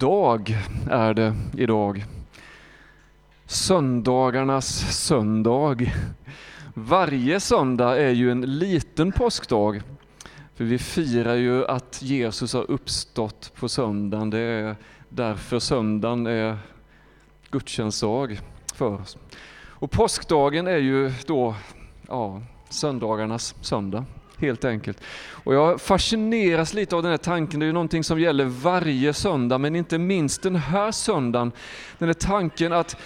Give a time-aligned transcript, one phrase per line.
[0.00, 0.56] dag
[0.90, 2.04] är det idag.
[3.46, 4.66] Söndagarnas
[5.06, 5.92] söndag.
[6.74, 9.82] Varje söndag är ju en liten påskdag.
[10.54, 14.30] För vi firar ju att Jesus har uppstått på söndagen.
[14.30, 14.76] Det är
[15.08, 16.58] därför söndagen är
[17.50, 18.40] gudstjänstdag
[18.74, 19.18] för oss.
[19.62, 21.54] Och påskdagen är ju då
[22.08, 24.04] ja, söndagarnas söndag
[24.40, 24.98] helt enkelt.
[25.44, 29.12] Och jag fascineras lite av den här tanken, det är ju någonting som gäller varje
[29.12, 31.52] söndag, men inte minst den här söndagen.
[31.98, 32.96] Den här tanken att,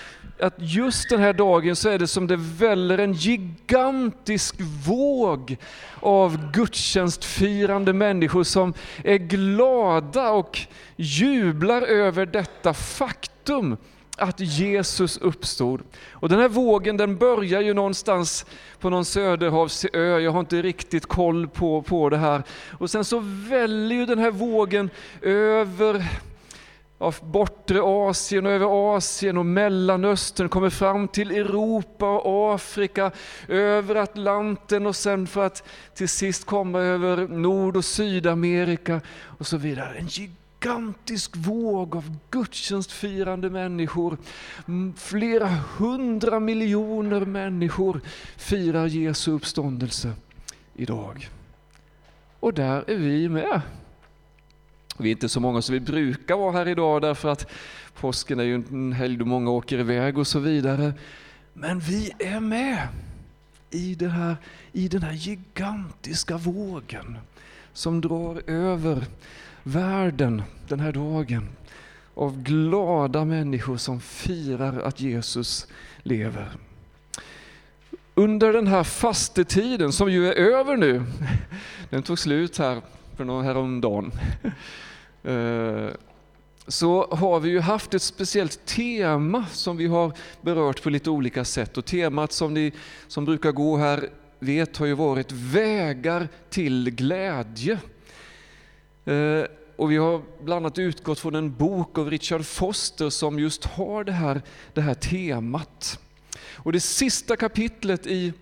[0.41, 4.55] att just den här dagen så är det som det väller en gigantisk
[4.87, 5.56] våg
[6.01, 10.59] av gudstjänstfirande människor som är glada och
[10.97, 13.77] jublar över detta faktum
[14.17, 15.83] att Jesus uppstod.
[16.11, 18.47] Och den här vågen den börjar ju någonstans
[18.79, 19.89] på någon söderhavsö,
[20.21, 22.43] jag har inte riktigt koll på, på det här.
[22.79, 24.91] Och sen så väller ju den här vågen
[25.23, 26.05] över
[26.99, 33.11] ja, bortre Asien över Asien och Mellanöstern, kommer fram till Europa och Afrika,
[33.49, 39.01] över Atlanten och sen för att till sist komma över Nord och Sydamerika
[39.39, 39.99] och så vidare.
[39.99, 40.09] En
[40.65, 44.19] gigantisk våg av gudstjänstfirande människor.
[44.97, 48.01] Flera hundra miljoner människor
[48.37, 50.12] firar Jesu uppståndelse
[50.75, 51.29] idag.
[52.41, 53.61] Och där är vi med.
[54.98, 57.51] Vi är inte så många som vi brukar vara här idag därför att
[58.01, 60.93] påsken är ju en helg då många åker iväg och så vidare.
[61.53, 62.89] Men vi är med
[63.71, 64.37] i, det här,
[64.73, 67.19] i den här gigantiska vågen
[67.75, 69.05] som drar över
[69.62, 71.48] världen den här dagen
[72.14, 75.66] av glada människor som firar att Jesus
[76.03, 76.56] lever.
[78.14, 81.03] Under den här fastetiden som ju är över nu,
[81.91, 82.81] den tog slut här
[83.16, 84.12] för någon häromdagen,
[85.22, 85.88] eh,
[86.66, 91.44] så har vi ju haft ett speciellt tema som vi har berört på lite olika
[91.44, 91.78] sätt.
[91.78, 92.72] Och temat som ni
[93.09, 94.09] som brukar gå här
[94.45, 97.78] vet har ju varit vägar till glädje.
[99.05, 99.44] Eh,
[99.77, 104.05] och vi har bland annat utgått från en bok av Richard Foster som just har
[104.05, 104.43] det här,
[104.75, 106.00] det här temat.
[106.53, 108.32] Och det sista kapitlet i,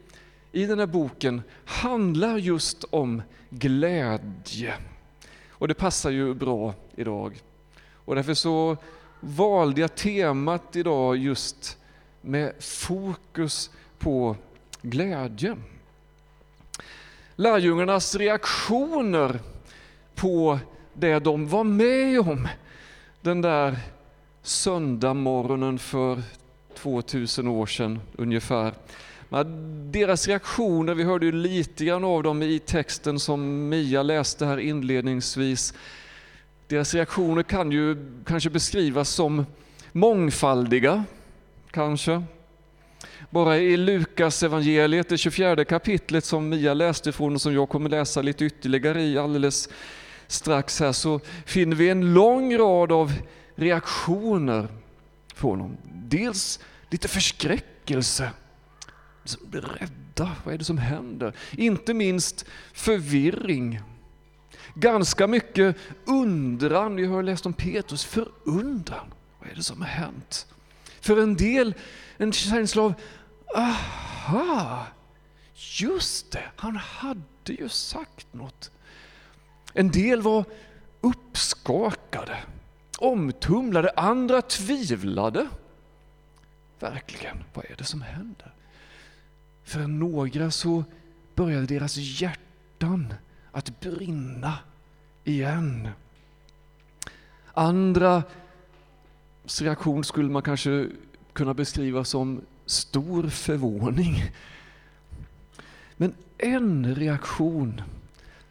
[0.53, 4.75] i den här boken handlar just om glädje.
[5.49, 7.43] Och det passar ju bra idag.
[8.05, 8.77] Och därför så
[9.21, 11.79] valde jag temat idag just
[12.21, 14.37] med fokus på
[14.83, 15.57] glädje.
[17.37, 19.41] Lärjungarnas reaktioner
[20.15, 20.59] på
[20.95, 22.49] det de var med om
[23.21, 23.79] den där
[24.43, 26.23] söndag morgonen för
[26.75, 28.75] 2000 år sedan ungefär.
[29.91, 34.59] Deras reaktioner, vi hörde ju lite grann av dem i texten som Mia läste här
[34.59, 35.75] inledningsvis.
[36.69, 39.47] Deras reaktioner kan ju kanske beskrivas som
[39.93, 41.05] mångfaldiga,
[41.71, 42.23] kanske.
[43.33, 47.91] Bara i Lukas evangeliet, det 24 kapitlet som Mia läste från och som jag kommer
[47.91, 49.69] läsa lite ytterligare i alldeles
[50.27, 53.13] strax här, så finner vi en lång rad av
[53.55, 54.69] reaktioner
[55.35, 55.77] från honom.
[55.93, 56.61] Dels
[56.91, 58.31] lite förskräckelse,
[59.53, 61.33] rädda, vad är det som händer?
[61.51, 63.81] Inte minst förvirring.
[64.75, 69.13] Ganska mycket undran, vi har läst om Petrus, förundran.
[69.39, 70.47] Vad är det som har hänt?
[71.01, 71.75] För en del
[72.17, 72.95] en känsla av,
[73.55, 74.87] aha,
[75.55, 78.71] just det, han hade ju sagt något.
[79.75, 80.45] En del var
[81.01, 82.39] uppskakade,
[82.99, 85.49] omtumlade, andra tvivlade.
[86.79, 88.53] Verkligen, vad är det som händer?
[89.65, 90.85] För några så
[91.35, 93.15] började deras hjärtan
[93.53, 94.59] att brinna
[95.25, 95.89] igen.
[97.53, 98.25] Andras
[99.61, 100.89] reaktion skulle man kanske
[101.33, 104.31] kunna beskriva som stor förvåning.
[105.97, 107.83] Men en reaktion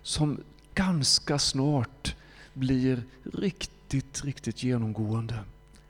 [0.02, 0.44] som
[0.74, 2.16] ganska snart
[2.54, 3.04] blir
[3.34, 5.40] riktigt, riktigt genomgående.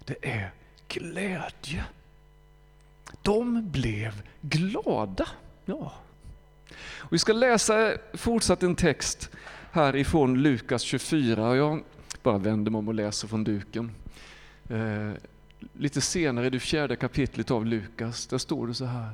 [0.06, 0.52] Det är
[0.88, 1.86] glädje.
[3.22, 5.28] De blev glada.
[5.66, 5.94] Ja.
[6.78, 9.30] Och vi ska läsa fortsatt en text
[9.72, 11.56] härifrån Lukas 24.
[11.56, 11.84] Jag
[12.24, 13.92] bara vänder mig om och läser från duken.
[14.70, 15.12] Eh,
[15.74, 19.10] Lite senare i det fjärde kapitlet av Lukas, där står det så här.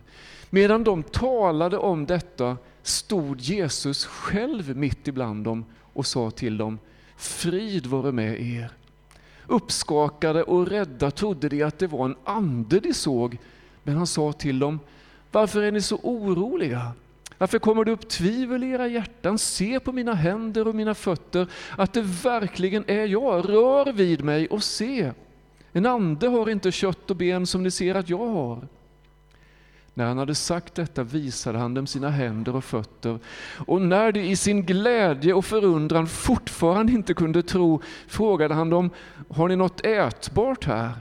[0.50, 6.80] Medan de talade om detta stod Jesus själv mitt ibland dem och sa till dem,
[7.18, 8.72] frid vare med er.
[9.48, 13.38] Uppskakade och rädda trodde de att det var en ande de såg,
[13.84, 14.80] men han sa till dem,
[15.32, 16.92] varför är ni så oroliga?
[17.38, 19.38] Varför kommer det upp tvivel i era hjärtan?
[19.38, 21.48] Se på mina händer och mina fötter
[21.78, 23.50] att det verkligen är jag.
[23.50, 25.12] Rör vid mig och se.
[25.78, 28.68] En ande har inte kött och ben som ni ser att jag har.
[29.94, 33.20] När han hade sagt detta visade han dem sina händer och fötter,
[33.58, 38.90] och när de i sin glädje och förundran fortfarande inte kunde tro frågade han dem,
[39.30, 40.92] har ni något ätbart här?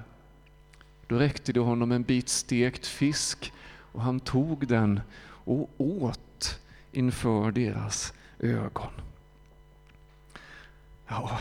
[1.06, 3.52] Då räckte de honom en bit stekt fisk,
[3.92, 6.60] och han tog den och åt
[6.92, 8.90] inför deras ögon.
[11.08, 11.38] Ja,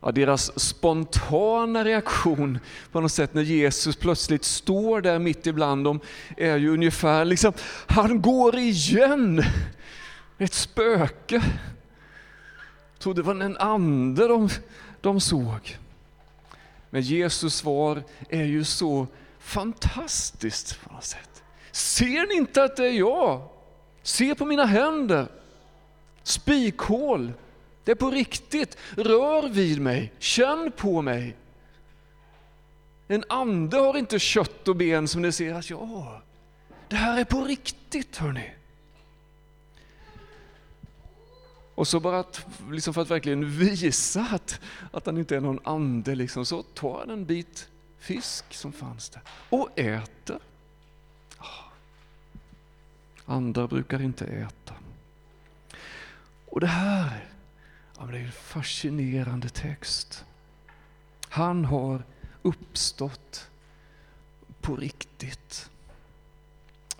[0.00, 2.58] ja, deras spontana reaktion
[2.92, 6.00] på något sätt när Jesus plötsligt står där mitt ibland dem
[6.36, 7.52] är ju ungefär liksom,
[7.86, 9.42] han går igen!
[10.38, 11.34] Ett spöke.
[12.92, 14.48] Jag trodde det var en ande de,
[15.00, 15.78] de såg.
[16.90, 19.06] Men Jesus svar är ju så
[19.38, 21.42] fantastiskt på något sätt.
[21.72, 23.48] Ser ni inte att det är jag?
[24.02, 25.26] Se på mina händer,
[26.22, 27.32] spikhål,
[27.86, 28.76] det är på riktigt.
[28.96, 31.36] Rör vid mig, känn på mig.
[33.08, 36.22] En ande har inte kött och ben som ni ser att jag har.
[36.88, 38.50] Det här är på riktigt hörni.
[41.74, 44.60] Och så bara att, liksom för att verkligen visa att,
[44.92, 47.68] att han inte är någon ande, liksom, så tar han en bit
[47.98, 50.38] fisk som fanns där och äter.
[51.38, 51.64] Ah.
[53.24, 54.74] Andra brukar inte äta.
[56.46, 57.35] Och det här
[57.98, 60.24] Ja, men det är en fascinerande text.
[61.28, 62.02] Han har
[62.42, 63.50] uppstått
[64.60, 65.70] på riktigt.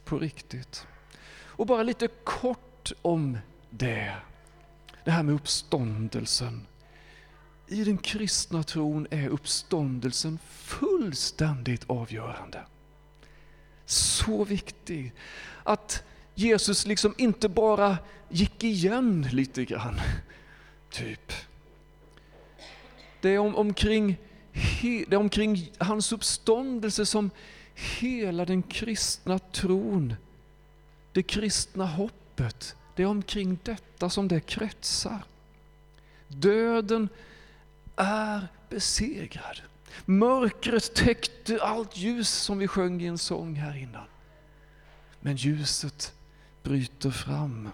[0.05, 0.87] På riktigt.
[1.45, 3.39] Och bara lite kort om
[3.71, 4.15] det.
[5.05, 6.67] Det här med uppståndelsen.
[7.67, 12.67] I den kristna tron är uppståndelsen fullständigt avgörande.
[13.85, 15.13] Så viktig
[15.65, 16.03] att
[16.35, 20.01] Jesus liksom inte bara gick igen lite grann
[20.91, 21.33] typ.
[23.21, 24.17] Det är om, omkring,
[24.83, 27.31] det är omkring hans uppståndelse som
[27.75, 30.15] hela den kristna tron,
[31.13, 35.25] det kristna hoppet, det är omkring detta som det kretsar.
[36.29, 37.09] Döden
[37.97, 39.61] är besegrad.
[40.05, 44.07] Mörkret täckte allt ljus som vi sjöng i en sång här innan.
[45.21, 46.15] Men ljuset
[46.63, 47.69] bryter fram.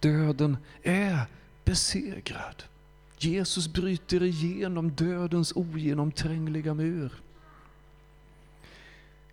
[0.00, 1.26] Döden är
[1.64, 2.62] besegrad.
[3.18, 7.12] Jesus bryter igenom dödens ogenomträngliga mur.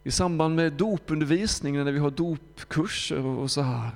[0.03, 3.89] I samband med dopundervisningen, när vi har dopkurser och så här,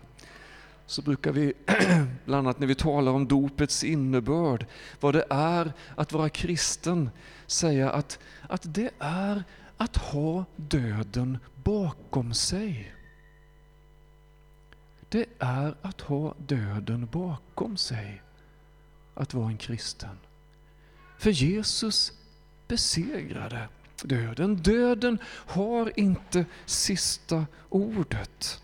[0.85, 1.53] så brukar vi,
[2.25, 4.65] bland annat när vi talar om dopets innebörd,
[4.99, 7.09] vad det är att vara kristen,
[7.47, 9.43] säga att, att det är
[9.77, 12.93] att ha döden bakom sig.
[15.11, 18.21] Det är att ha döden bakom sig
[19.13, 20.17] att vara en kristen.
[21.17, 22.13] För Jesus
[22.67, 23.69] besegrade
[24.03, 24.55] döden.
[24.55, 28.61] Döden har inte sista ordet.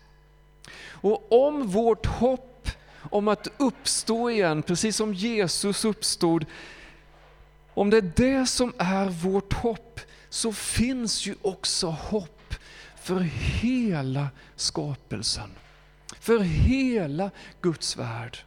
[0.80, 2.68] Och om vårt hopp
[3.10, 6.46] om att uppstå igen, precis som Jesus uppstod,
[7.74, 12.54] om det är det som är vårt hopp, så finns ju också hopp
[12.96, 13.20] för
[13.60, 15.50] hela skapelsen.
[16.20, 17.30] För hela
[17.60, 18.38] Guds värld.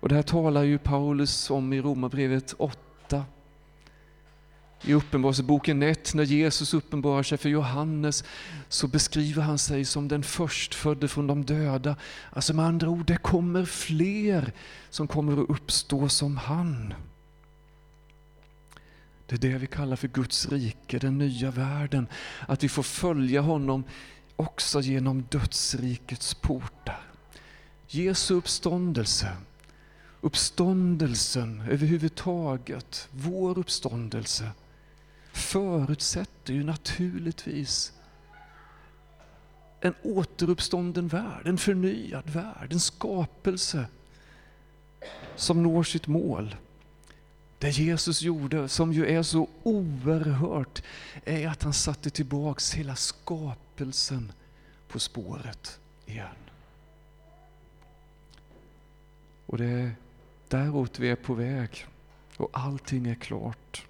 [0.00, 3.24] Och det här talar ju Paulus om i Romarbrevet 8.
[4.82, 8.24] I Uppenbarelseboken 1, när Jesus uppenbarar sig för Johannes,
[8.68, 11.96] så beskriver han sig som den förstfödde från de döda.
[12.30, 14.52] Alltså med andra ord, det kommer fler
[14.90, 16.94] som kommer att uppstå som han.
[19.26, 22.06] Det är det vi kallar för Guds rike, den nya världen.
[22.46, 23.84] Att vi får följa honom
[24.38, 27.00] också genom dödsrikets portar.
[27.88, 29.36] Jesu uppståndelse
[30.20, 34.50] uppståndelsen överhuvudtaget, vår uppståndelse,
[35.32, 37.92] förutsätter ju naturligtvis
[39.80, 43.86] en återuppstånden värld, en förnyad värld, en skapelse
[45.36, 46.56] som når sitt mål.
[47.58, 50.82] Det Jesus gjorde, som ju är så oerhört,
[51.24, 54.32] är att han satte tillbaks hela skapelsen
[54.88, 56.26] på spåret igen.
[59.46, 59.92] Och det är
[60.48, 61.86] däråt vi är på väg
[62.36, 63.86] och allting är klart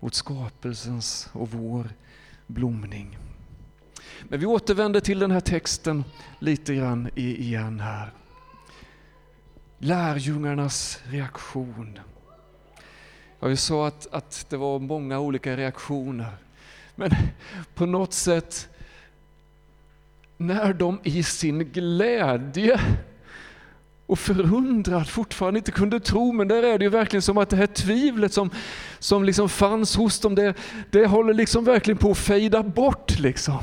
[0.00, 1.90] mot skapelsens och vår
[2.46, 3.18] blomning.
[4.22, 6.04] Men vi återvänder till den här texten
[6.38, 8.12] lite grann igen här.
[9.78, 11.98] Lärjungarnas reaktion.
[13.40, 16.36] Ja, vi sa att, att det var många olika reaktioner.
[16.94, 17.10] Men
[17.74, 18.68] på något sätt
[20.36, 22.80] när de i sin glädje
[24.06, 27.56] och förundrad fortfarande inte kunde tro, men där är det ju verkligen som att det
[27.56, 28.50] här tvivlet som,
[28.98, 30.54] som liksom fanns hos dem, det,
[30.90, 33.18] det håller liksom verkligen på att fejda bort.
[33.18, 33.60] Liksom.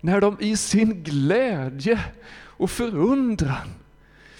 [0.00, 2.00] När de i sin glädje
[2.34, 3.68] och förundran,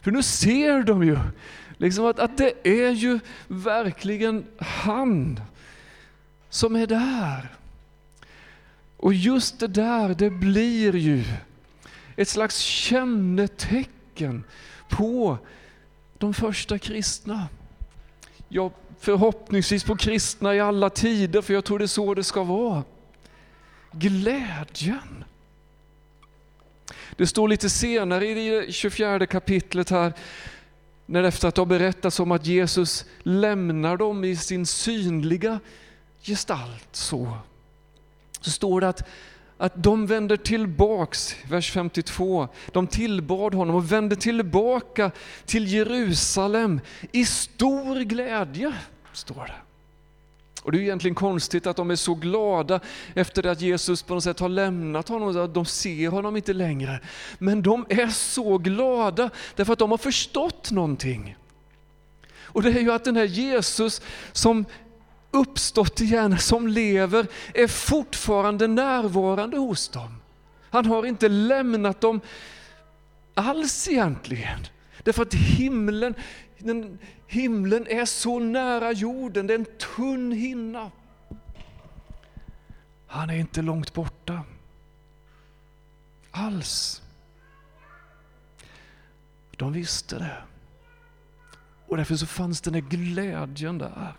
[0.01, 1.19] för nu ser de ju
[1.83, 5.41] liksom att, att det är ju verkligen han
[6.49, 7.49] som är där.
[8.97, 11.25] Och just det där, det blir ju
[12.17, 14.45] ett slags kännetecken
[14.89, 15.39] på
[16.19, 17.49] de första kristna.
[18.49, 18.71] Ja,
[19.01, 22.85] förhoppningsvis på kristna i alla tider, för jag tror det är så det ska vara.
[23.93, 25.25] Glädjen.
[27.17, 30.13] Det står lite senare i det 24 kapitlet här,
[31.13, 35.61] när efter att ha berättats om att Jesus lämnar dem i sin synliga
[36.23, 37.37] gestalt så,
[38.41, 39.09] så står det att,
[39.59, 45.11] att de vänder tillbaks, vers 52, de tillbad honom och vände tillbaka
[45.45, 46.81] till Jerusalem
[47.13, 48.73] i stor glädje,
[49.13, 49.72] står det.
[50.63, 52.81] Och det är egentligen konstigt att de är så glada
[53.15, 57.01] efter att Jesus på något sätt har lämnat honom, att de ser honom inte längre.
[57.39, 61.37] Men de är så glada därför att de har förstått någonting.
[62.43, 64.03] Och det är ju att den här Jesus
[64.33, 64.65] som
[65.31, 70.17] uppstått igen, som lever, är fortfarande närvarande hos dem.
[70.71, 72.21] Han har inte lämnat dem
[73.35, 74.67] alls egentligen.
[75.03, 76.15] Därför att himlen,
[76.63, 79.65] den, himlen är så nära jorden, det är en
[79.97, 80.91] tunn hinna.
[83.07, 84.45] Han är inte långt borta.
[86.31, 87.03] Alls.
[89.57, 90.43] De visste det.
[91.87, 94.15] Och därför så fanns den där glädjen där.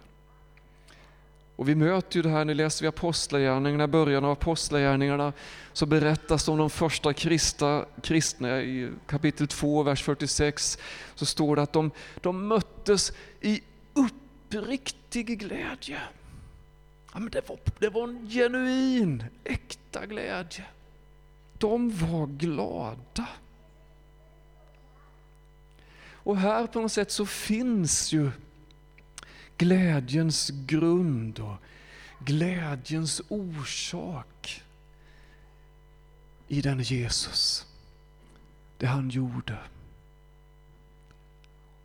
[1.55, 5.33] Och vi möter ju det här, nu läser vi Apostlagärningarna, början av Apostlagärningarna,
[5.73, 10.77] så berättas om de första kristna, kristna i kapitel 2, vers 46,
[11.15, 11.91] så står det att de,
[12.21, 13.61] de möttes i
[13.93, 16.01] uppriktig glädje.
[17.13, 20.65] Ja, men det, var, det var en genuin, äkta glädje.
[21.57, 23.27] De var glada.
[26.13, 28.31] Och här på något sätt så finns ju
[29.57, 31.57] glädjens grund och
[32.19, 34.63] glädjens orsak
[36.47, 37.67] i den Jesus,
[38.77, 39.57] det han gjorde.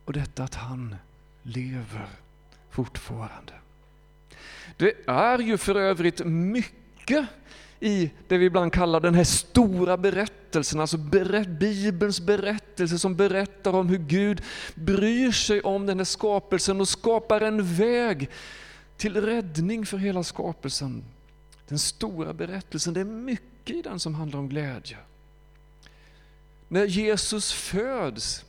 [0.05, 0.95] Och detta att han
[1.43, 2.09] lever
[2.69, 3.53] fortfarande.
[4.77, 7.27] Det är ju för övrigt mycket
[7.79, 10.97] i det vi ibland kallar den här stora berättelsen, alltså
[11.59, 14.41] Bibelns berättelse som berättar om hur Gud
[14.75, 18.29] bryr sig om den här skapelsen och skapar en väg
[18.97, 21.03] till räddning för hela skapelsen.
[21.67, 24.97] Den stora berättelsen, det är mycket i den som handlar om glädje.
[26.67, 28.45] När Jesus föds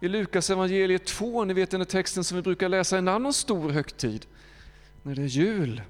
[0.00, 3.32] i Lukas evangeliet 2, ni vet den här texten som vi brukar läsa en annan
[3.32, 4.26] stor högtid,
[5.02, 5.82] när det är jul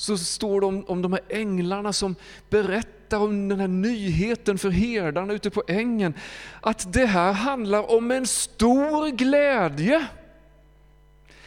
[0.00, 2.14] så står det om, om de här änglarna som
[2.50, 6.14] berättar om den här nyheten för herdarna ute på ängen.
[6.60, 10.06] Att det här handlar om en stor glädje.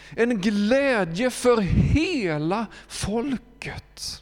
[0.09, 4.21] En glädje för hela folket.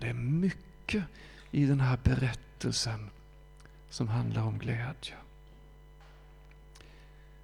[0.00, 1.04] Det är mycket
[1.50, 3.10] i den här berättelsen
[3.88, 5.14] som handlar om glädje.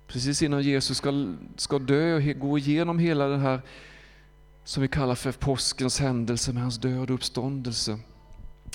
[0.06, 3.60] Precis innan Jesus ska, ska dö och gå igenom hela den här
[4.66, 7.98] som vi kallar för påskens händelse med hans död och uppståndelse,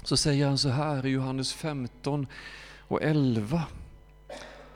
[0.04, 2.28] så säger han så här i Johannes 15
[2.80, 3.64] och 11.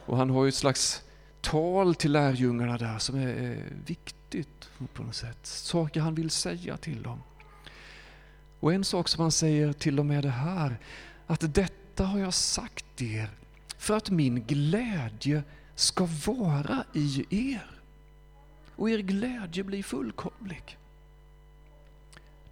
[0.05, 1.03] Och han har ju ett slags
[1.41, 5.45] tal till lärjungarna där som är viktigt på något sätt.
[5.45, 7.21] Saker han vill säga till dem.
[8.59, 10.79] Och en sak som han säger till dem är det här,
[11.27, 13.29] att detta har jag sagt er
[13.77, 15.43] för att min glädje
[15.75, 17.81] ska vara i er
[18.75, 20.77] och er glädje blir fullkomlig.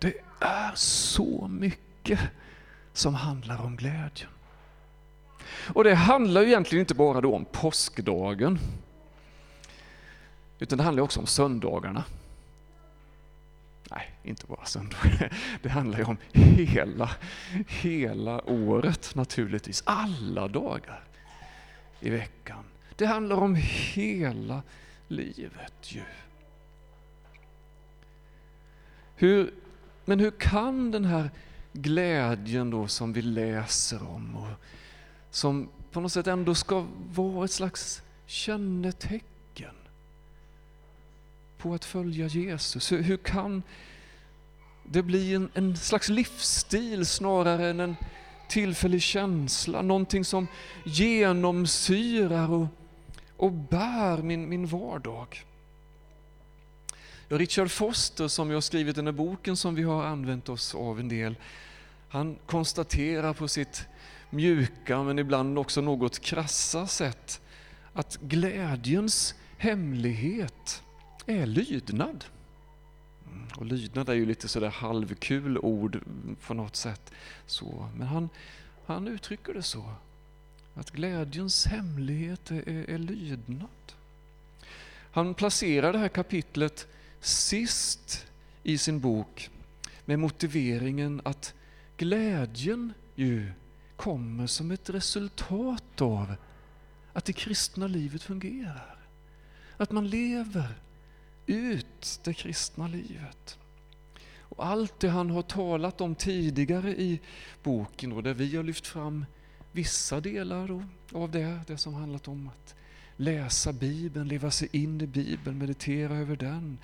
[0.03, 2.19] Det är så mycket
[2.93, 4.29] som handlar om glädjen.
[5.73, 8.59] Och det handlar ju egentligen inte bara då om påskdagen,
[10.59, 12.03] utan det handlar också om söndagarna.
[13.91, 15.37] Nej, inte bara söndagar.
[15.61, 17.11] Det handlar ju om hela,
[17.67, 21.03] hela året naturligtvis, alla dagar
[21.99, 22.63] i veckan.
[22.95, 24.61] Det handlar om hela
[25.07, 26.03] livet ju.
[29.15, 29.53] Hur
[30.05, 31.31] men hur kan den här
[31.73, 34.47] glädjen då som vi läser om och
[35.31, 39.75] som på något sätt ändå ska vara ett slags kännetecken
[41.57, 42.91] på att följa Jesus.
[42.91, 43.63] Hur, hur kan
[44.83, 47.95] det bli en, en slags livsstil snarare än en
[48.49, 50.47] tillfällig känsla, någonting som
[50.85, 52.67] genomsyrar och,
[53.37, 55.43] och bär min, min vardag.
[57.37, 60.99] Richard Foster som jag har skrivit den här boken som vi har använt oss av
[60.99, 61.35] en del,
[62.09, 63.85] han konstaterar på sitt
[64.29, 67.41] mjuka men ibland också något krassa sätt
[67.93, 70.83] att glädjens hemlighet
[71.25, 72.25] är lydnad.
[73.27, 75.99] Mm, och lydnad är ju lite sådär halvkul ord
[76.47, 77.11] på något sätt.
[77.45, 78.29] Så, men han,
[78.85, 79.91] han uttrycker det så.
[80.73, 83.67] Att glädjens hemlighet är, är lydnad.
[85.11, 86.87] Han placerar det här kapitlet
[87.25, 88.27] sist
[88.63, 89.49] i sin bok
[90.05, 91.53] med motiveringen att
[91.97, 93.51] glädjen ju
[93.95, 96.35] kommer som ett resultat av
[97.13, 99.07] att det kristna livet fungerar.
[99.77, 100.75] Att man lever
[101.45, 103.57] ut det kristna livet.
[104.39, 107.21] Och allt det han har talat om tidigare i
[107.63, 109.25] boken, och där vi har lyft fram
[109.71, 112.75] vissa delar av det, det som handlat om att
[113.17, 116.77] läsa Bibeln, leva sig in i Bibeln, meditera över den,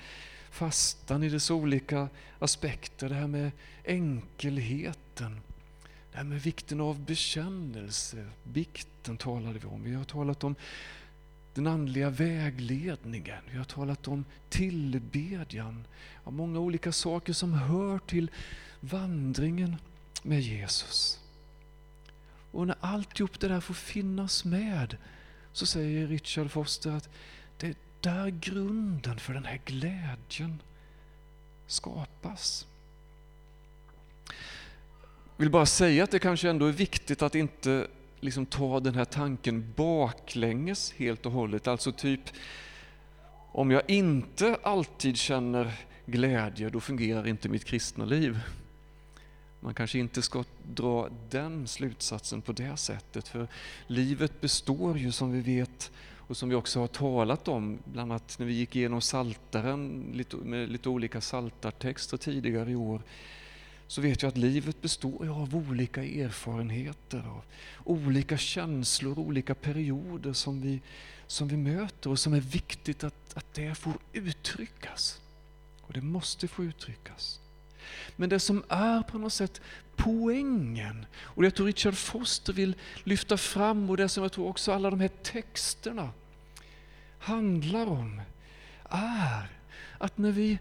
[0.51, 2.09] fastan i dess olika
[2.39, 3.51] aspekter, det här med
[3.83, 5.39] enkelheten,
[6.11, 9.83] det här med vikten av bekännelse, bikten talade vi om.
[9.83, 10.55] Vi har talat om
[11.53, 15.87] den andliga vägledningen, vi har talat om tillbedjan,
[16.25, 18.31] ja, många olika saker som hör till
[18.79, 19.75] vandringen
[20.23, 21.19] med Jesus.
[22.51, 24.97] Och när alltihop det där får finnas med
[25.59, 27.09] så säger Richard Foster att
[27.57, 30.61] det är där grunden för den här glädjen
[31.67, 32.67] skapas.
[35.37, 37.87] Jag vill bara säga att det kanske ändå är viktigt att inte
[38.19, 41.67] liksom ta den här tanken baklänges helt och hållet.
[41.67, 42.21] Alltså typ,
[43.51, 45.71] om jag inte alltid känner
[46.05, 48.39] glädje, då fungerar inte mitt kristna liv.
[49.59, 53.47] Man kanske inte ska dra den slutsatsen på det sättet, för
[53.87, 55.91] livet består ju som vi vet
[56.29, 60.13] och som vi också har talat om, bland annat när vi gick igenom Saltaren
[60.43, 63.01] med lite olika saltartexter tidigare i år,
[63.87, 67.43] så vet jag att livet består av olika erfarenheter, av
[67.83, 70.81] olika känslor, olika perioder som vi,
[71.27, 75.21] som vi möter och som är viktigt att, att det får uttryckas.
[75.81, 77.39] Och det måste få uttryckas.
[78.15, 79.61] Men det som är på något sätt
[79.95, 84.47] poängen, och det jag tror Richard Foster vill lyfta fram och det som jag tror
[84.47, 86.09] också alla de här texterna
[87.19, 88.21] handlar om,
[88.89, 89.49] är
[89.97, 90.59] att när vi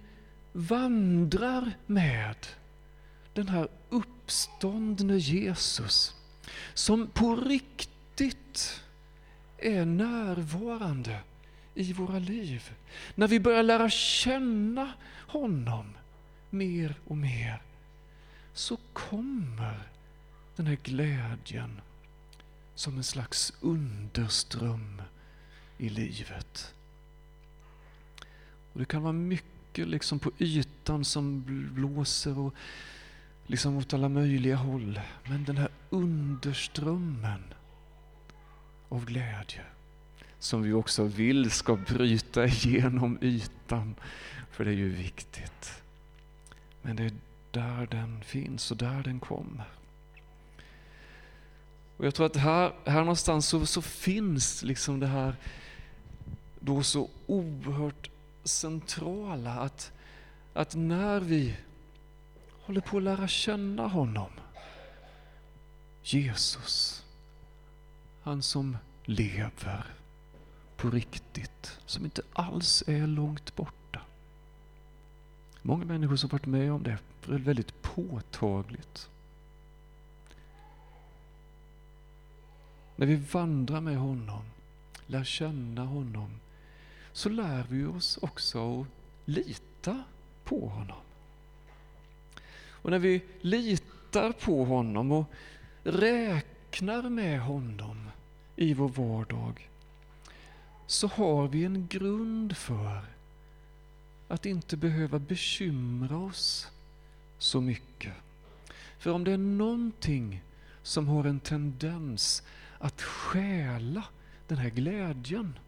[0.53, 2.47] vandrar med
[3.35, 6.15] den här uppståndne Jesus,
[6.75, 8.81] som på riktigt
[9.59, 11.21] är närvarande
[11.75, 12.71] i våra liv.
[13.15, 14.93] När vi börjar lära känna
[15.27, 15.95] honom
[16.51, 17.63] mer och mer,
[18.53, 19.89] så kommer
[20.57, 21.81] den här glädjen
[22.75, 25.03] som en slags underström
[25.79, 26.75] i livet.
[28.73, 32.55] Och Det kan vara mycket liksom på ytan som blåser och
[33.47, 35.01] liksom åt alla möjliga håll.
[35.25, 37.43] Men den här underströmmen
[38.89, 39.65] av glädje
[40.39, 43.95] som vi också vill ska bryta igenom ytan,
[44.51, 45.83] för det är ju viktigt.
[46.89, 47.13] Men det är
[47.51, 49.69] där den finns och där den kommer.
[51.97, 55.37] Och Jag tror att här, här någonstans så, så finns liksom det här
[56.61, 58.11] då så oerhört
[58.45, 59.93] centrala att,
[60.53, 61.57] att när vi
[62.63, 64.31] håller på att lära känna honom,
[66.03, 67.05] Jesus,
[68.23, 69.87] han som lever
[70.77, 73.78] på riktigt, som inte alls är långt bort.
[75.69, 79.11] Många människor som varit med om det väldigt påtagligt.
[82.97, 84.43] När vi vandrar med honom,
[85.07, 86.41] lär känna honom,
[87.13, 88.87] så lär vi oss också att
[89.25, 90.03] lita
[90.45, 91.01] på honom.
[92.69, 95.25] Och när vi litar på honom och
[95.83, 98.11] räknar med honom
[98.57, 99.71] i vår vardag,
[100.87, 103.18] så har vi en grund för
[104.29, 106.69] att inte behöva bekymra oss
[107.39, 108.13] så mycket.
[108.99, 110.43] För om det är någonting
[110.83, 112.43] som har en tendens
[112.79, 114.05] att stjäla
[114.47, 115.59] den här glädjen,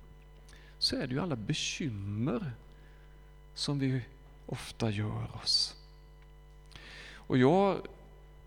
[0.78, 2.52] så är det ju alla bekymmer
[3.54, 4.02] som vi
[4.46, 5.76] ofta gör oss.
[7.12, 7.78] Och jag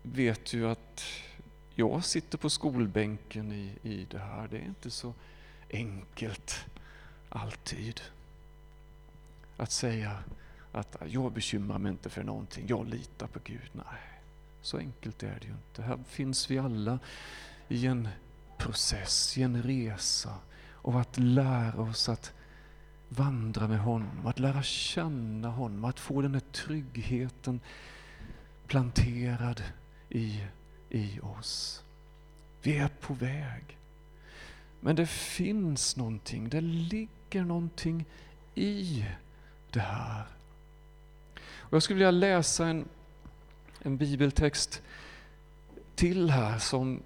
[0.02, 1.04] vet ju att
[1.74, 4.48] jag sitter på skolbänken i, i det här.
[4.48, 5.14] Det är inte så
[5.70, 6.64] enkelt
[7.28, 8.00] alltid
[9.56, 10.18] att säga
[10.72, 13.70] att ah, jag bekymrar mig inte för någonting, jag litar på Gud.
[13.72, 14.22] Nej,
[14.62, 15.82] så enkelt är det ju inte.
[15.82, 16.98] Här finns vi alla
[17.68, 18.08] i en
[18.58, 20.34] process, i en resa
[20.82, 22.32] av att lära oss att
[23.08, 27.60] vandra med honom, att lära känna honom, att få den här tryggheten
[28.66, 29.62] planterad
[30.08, 30.44] i,
[30.90, 31.84] i oss.
[32.62, 33.78] Vi är på väg.
[34.80, 38.04] Men det finns någonting, det ligger någonting
[38.54, 39.04] i
[39.74, 40.24] det här.
[41.58, 42.88] Och jag skulle vilja läsa en,
[43.82, 44.82] en bibeltext
[45.94, 47.02] till här som,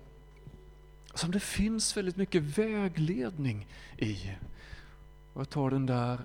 [1.14, 4.31] som det finns väldigt mycket vägledning i.
[5.33, 6.18] Och jag tar den där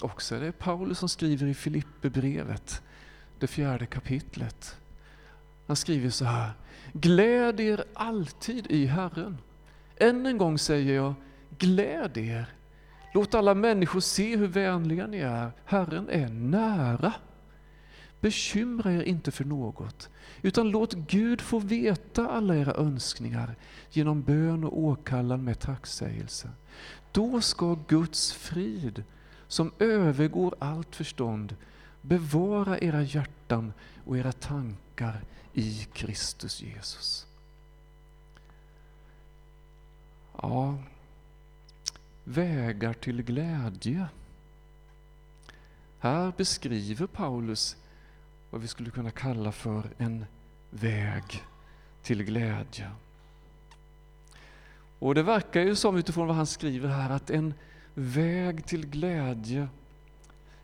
[0.00, 0.38] också.
[0.38, 2.82] Det är Paulus som skriver i Filipperbrevet,
[3.38, 4.76] det fjärde kapitlet.
[5.66, 6.50] Han skriver så här.
[6.92, 9.38] Gläd er alltid i Herren.
[9.96, 11.14] Än en gång säger jag,
[11.58, 12.59] gläd er.
[13.14, 15.52] Låt alla människor se hur vänliga ni är.
[15.64, 17.12] Herren är nära.
[18.20, 20.08] Bekymra er inte för något,
[20.42, 23.54] utan låt Gud få veta alla era önskningar
[23.90, 26.50] genom bön och åkallan med tacksägelse.
[27.12, 29.04] Då ska Guds frid,
[29.48, 31.56] som övergår allt förstånd,
[32.02, 33.72] bevara era hjärtan
[34.04, 35.20] och era tankar
[35.52, 37.26] i Kristus Jesus.
[40.42, 40.78] Ja,
[42.24, 44.06] vägar till glädje.
[45.98, 47.76] Här beskriver Paulus
[48.50, 50.24] vad vi skulle kunna kalla för en
[50.70, 51.42] väg
[52.02, 52.90] till glädje.
[54.98, 57.54] Och det verkar ju som utifrån vad han skriver här att en
[57.94, 59.68] väg till glädje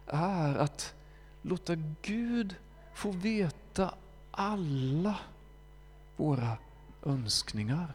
[0.07, 0.95] är att
[1.43, 2.55] låta Gud
[2.95, 3.95] få veta
[4.31, 5.19] alla
[6.17, 6.59] våra
[7.03, 7.95] önskningar.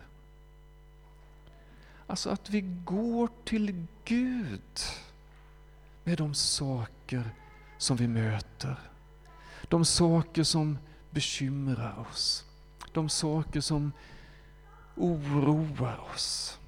[2.12, 4.80] Alltså att vi går till Gud
[6.04, 7.30] med de saker
[7.78, 8.80] som vi möter.
[9.70, 10.78] De saker som
[11.10, 12.46] bekymrar oss.
[12.92, 13.92] De saker som
[14.96, 16.60] oroar oss.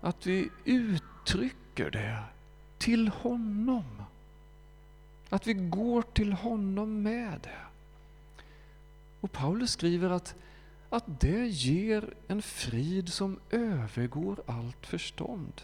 [0.00, 2.22] Att vi uttrycker det
[2.78, 4.02] till honom.
[5.28, 7.64] Att vi går till honom med det.
[9.20, 10.34] Och Paulus skriver att,
[10.94, 15.62] att det ger en frid som övergår allt förstånd.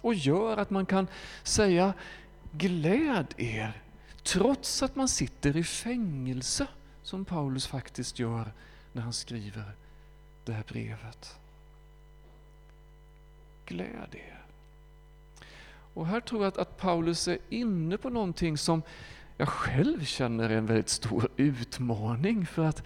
[0.00, 1.06] Och gör att man kan
[1.42, 1.94] säga
[2.52, 3.82] gläd er
[4.22, 6.66] trots att man sitter i fängelse
[7.02, 8.52] som Paulus faktiskt gör
[8.92, 9.72] när han skriver
[10.44, 11.36] det här brevet.
[13.66, 14.42] Gläd er.
[15.94, 18.82] Och här tror jag att, att Paulus är inne på någonting som
[19.36, 22.82] jag själv känner är en väldigt stor utmaning för att,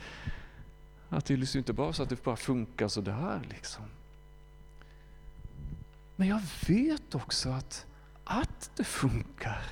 [1.08, 3.84] att det är liksom inte bara så att det bara funkar sådär liksom.
[6.16, 7.86] Men jag vet också att,
[8.24, 9.62] att det funkar.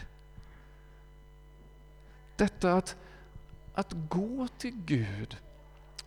[2.37, 2.97] Detta att,
[3.75, 5.37] att gå till Gud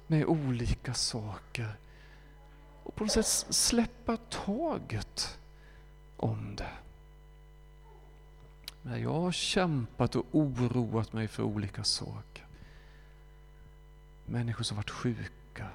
[0.07, 1.77] med olika saker
[2.83, 5.39] och på något sätt släppa taget
[6.17, 6.71] om det.
[8.81, 12.46] När jag har kämpat och oroat mig för olika saker.
[14.29, 15.67] Människor som varit sjuka.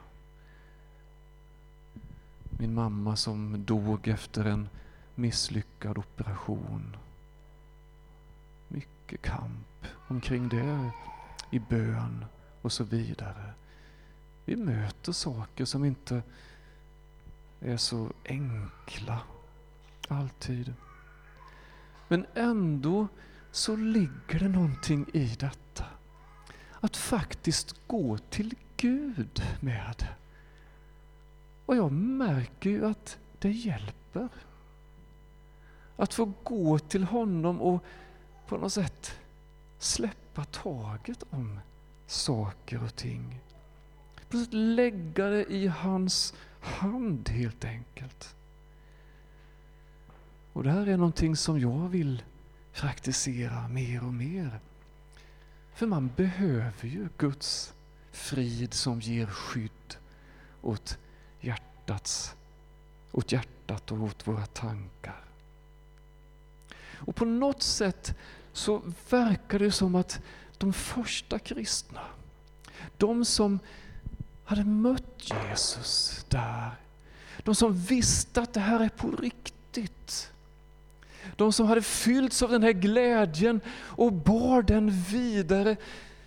[2.58, 4.68] Min mamma som dog efter en
[5.14, 6.96] misslyckad operation.
[8.68, 10.90] Mycket kamp omkring det
[11.50, 12.24] i bön
[12.62, 13.54] och så vidare.
[14.44, 16.22] Vi möter saker som inte
[17.60, 19.20] är så enkla
[20.08, 20.74] alltid.
[22.08, 23.08] Men ändå
[23.50, 25.84] så ligger det någonting i detta.
[26.84, 30.06] Att faktiskt gå till Gud med.
[31.66, 34.28] Och jag märker ju att det hjälper.
[35.96, 37.84] Att få gå till honom och
[38.48, 39.18] på något sätt
[39.78, 41.60] släppa taget om
[42.06, 43.40] saker och ting.
[44.28, 48.36] På något sätt lägga det i hans hand helt enkelt.
[50.52, 52.22] Och det här är någonting som jag vill
[52.72, 54.60] praktisera mer och mer.
[55.74, 57.74] För man behöver ju Guds
[58.12, 59.96] frid som ger skydd
[60.62, 60.98] åt,
[61.40, 62.34] hjärtats,
[63.12, 65.24] åt hjärtat och åt våra tankar.
[67.04, 68.14] Och på något sätt
[68.52, 70.20] så verkar det som att
[70.58, 72.00] de första kristna,
[72.96, 73.58] de som
[74.44, 76.70] hade mött Jesus där,
[77.42, 80.32] de som visste att det här är på riktigt,
[81.36, 85.76] de som hade fyllts av den här glädjen och bar den vidare,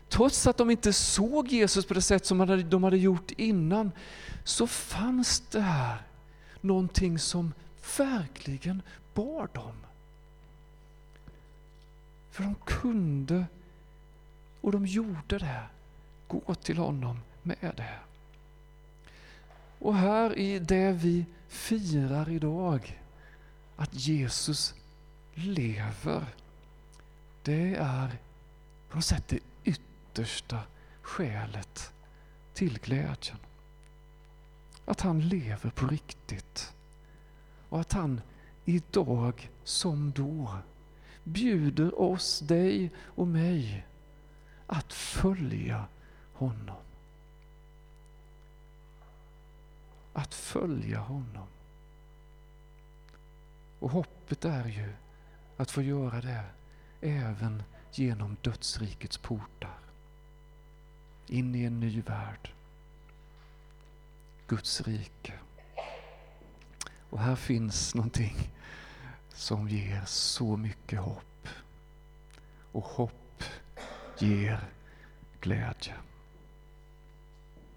[0.10, 3.92] trots att de inte såg Jesus på det sätt som de hade gjort innan,
[4.44, 6.02] så fanns det här
[6.62, 7.54] någonting som
[7.98, 8.82] verkligen
[9.14, 9.76] bar dem.
[12.32, 13.46] För de kunde,
[14.62, 15.64] och de gjorde det,
[16.28, 18.00] gå till honom med det.
[19.80, 23.02] Och här i det vi firar idag,
[23.76, 24.74] att Jesus
[25.36, 26.26] lever,
[27.44, 28.18] det är
[28.90, 30.60] på något sätt det yttersta
[31.02, 31.94] skälet
[32.54, 33.38] till glädjen.
[34.86, 36.74] Att han lever på riktigt
[37.70, 38.22] och att han
[38.66, 40.58] idag som då
[41.24, 43.86] bjuder oss, dig och mig
[44.68, 45.86] att följa
[46.34, 46.76] honom.
[50.14, 51.48] Att följa honom.
[53.80, 54.94] Och hoppet är ju
[55.58, 56.46] att få göra det
[57.02, 59.80] även genom dödsrikets portar.
[61.28, 62.52] In i en ny värld.
[64.48, 65.34] Guds rike.
[67.10, 68.52] Och här finns någonting
[69.30, 71.48] som ger så mycket hopp.
[72.72, 73.44] Och hopp
[74.20, 74.60] ger
[75.42, 75.94] glädje.